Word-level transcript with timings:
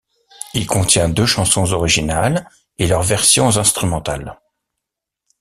Il 0.55 0.65
contient 0.65 1.09
deux 1.09 1.27
chansons 1.27 1.73
originales 1.73 2.49
et 2.79 2.87
leurs 2.87 3.03
versions 3.03 3.57
instrumentales. 3.59 4.41